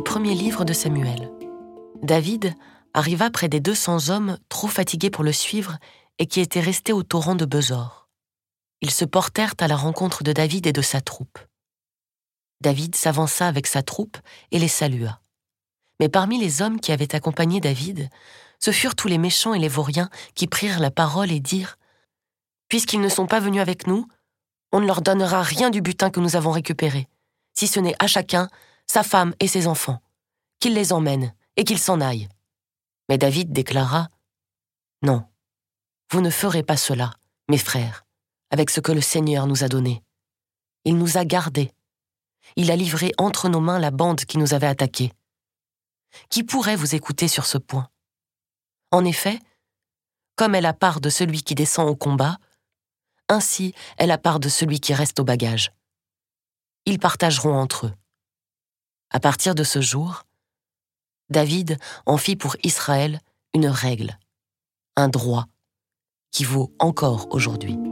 du 0.00 0.04
premier 0.04 0.34
livre 0.34 0.64
de 0.64 0.72
Samuel. 0.72 1.30
David 2.02 2.54
arriva 2.94 3.28
près 3.28 3.50
des 3.50 3.60
200 3.60 4.08
hommes 4.08 4.38
trop 4.48 4.66
fatigués 4.66 5.10
pour 5.10 5.24
le 5.24 5.30
suivre 5.30 5.76
et 6.18 6.24
qui 6.24 6.40
étaient 6.40 6.58
restés 6.58 6.94
au 6.94 7.02
torrent 7.02 7.34
de 7.34 7.44
Besor. 7.44 8.08
Ils 8.80 8.92
se 8.92 9.04
portèrent 9.04 9.52
à 9.60 9.68
la 9.68 9.76
rencontre 9.76 10.24
de 10.24 10.32
David 10.32 10.66
et 10.66 10.72
de 10.72 10.80
sa 10.80 11.02
troupe. 11.02 11.38
David 12.62 12.94
s'avança 12.94 13.46
avec 13.46 13.66
sa 13.66 13.82
troupe 13.82 14.16
et 14.52 14.58
les 14.58 14.68
salua. 14.68 15.20
Mais 16.00 16.08
parmi 16.08 16.40
les 16.40 16.62
hommes 16.62 16.80
qui 16.80 16.92
avaient 16.92 17.14
accompagné 17.14 17.60
David, 17.60 18.08
ce 18.58 18.70
furent 18.70 18.96
tous 18.96 19.08
les 19.08 19.18
méchants 19.18 19.52
et 19.52 19.58
les 19.58 19.68
vauriens 19.68 20.08
qui 20.34 20.46
prirent 20.46 20.80
la 20.80 20.90
parole 20.90 21.30
et 21.30 21.40
dirent 21.40 21.76
Puisqu'ils 22.70 23.02
ne 23.02 23.10
sont 23.10 23.26
pas 23.26 23.40
venus 23.40 23.60
avec 23.60 23.86
nous, 23.86 24.06
on 24.72 24.80
ne 24.80 24.86
leur 24.86 25.02
donnera 25.02 25.42
rien 25.42 25.68
du 25.68 25.82
butin 25.82 26.08
que 26.08 26.20
nous 26.20 26.36
avons 26.36 26.52
récupéré, 26.52 27.06
si 27.52 27.66
ce 27.66 27.80
n'est 27.80 27.96
à 27.98 28.06
chacun 28.06 28.48
sa 28.90 29.04
femme 29.04 29.36
et 29.38 29.46
ses 29.46 29.68
enfants, 29.68 30.02
qu'ils 30.58 30.74
les 30.74 30.92
emmènent 30.92 31.32
et 31.56 31.62
qu'ils 31.62 31.78
s'en 31.78 32.00
aillent. 32.00 32.28
Mais 33.08 33.18
David 33.18 33.52
déclara 33.52 34.08
Non, 35.02 35.24
vous 36.10 36.20
ne 36.20 36.28
ferez 36.30 36.64
pas 36.64 36.76
cela, 36.76 37.12
mes 37.48 37.56
frères, 37.56 38.04
avec 38.50 38.68
ce 38.68 38.80
que 38.80 38.90
le 38.90 39.00
Seigneur 39.00 39.46
nous 39.46 39.62
a 39.62 39.68
donné. 39.68 40.02
Il 40.84 40.96
nous 40.96 41.18
a 41.18 41.24
gardés. 41.24 41.70
Il 42.56 42.72
a 42.72 42.76
livré 42.76 43.12
entre 43.16 43.48
nos 43.48 43.60
mains 43.60 43.78
la 43.78 43.92
bande 43.92 44.24
qui 44.24 44.38
nous 44.38 44.54
avait 44.54 44.66
attaqués. 44.66 45.12
Qui 46.28 46.42
pourrait 46.42 46.74
vous 46.74 46.96
écouter 46.96 47.28
sur 47.28 47.46
ce 47.46 47.58
point? 47.58 47.88
En 48.90 49.04
effet, 49.04 49.38
comme 50.34 50.56
est 50.56 50.60
la 50.60 50.72
part 50.72 51.00
de 51.00 51.10
celui 51.10 51.44
qui 51.44 51.54
descend 51.54 51.88
au 51.88 51.94
combat, 51.94 52.38
ainsi 53.28 53.72
est 53.98 54.08
la 54.08 54.18
part 54.18 54.40
de 54.40 54.48
celui 54.48 54.80
qui 54.80 54.94
reste 54.94 55.20
au 55.20 55.24
bagage. 55.24 55.70
Ils 56.86 56.98
partageront 56.98 57.54
entre 57.54 57.86
eux. 57.86 57.94
À 59.10 59.18
partir 59.18 59.54
de 59.54 59.64
ce 59.64 59.80
jour, 59.80 60.24
David 61.30 61.78
en 62.06 62.16
fit 62.16 62.36
pour 62.36 62.56
Israël 62.62 63.20
une 63.54 63.66
règle, 63.66 64.18
un 64.96 65.08
droit, 65.08 65.46
qui 66.30 66.44
vaut 66.44 66.72
encore 66.78 67.26
aujourd'hui. 67.32 67.89